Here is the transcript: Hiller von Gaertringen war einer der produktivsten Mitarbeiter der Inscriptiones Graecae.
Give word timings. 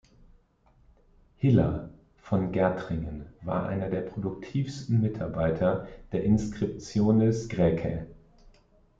Hiller 1.37 1.91
von 2.23 2.51
Gaertringen 2.51 3.27
war 3.43 3.67
einer 3.67 3.87
der 3.87 4.01
produktivsten 4.01 4.99
Mitarbeiter 4.99 5.87
der 6.11 6.23
Inscriptiones 6.23 7.49
Graecae. 7.49 8.07